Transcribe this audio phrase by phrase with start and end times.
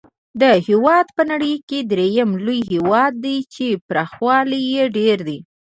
[0.41, 5.39] دا هېواد په نړۍ کې درېم لوی هېواد دی چې پراخوالی یې ډېر دی.